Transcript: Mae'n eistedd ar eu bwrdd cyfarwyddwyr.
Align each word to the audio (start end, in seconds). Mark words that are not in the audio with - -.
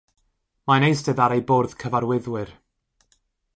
Mae'n 0.69 0.85
eistedd 0.87 1.21
ar 1.27 1.35
eu 1.35 1.45
bwrdd 1.53 1.77
cyfarwyddwyr. 1.85 2.57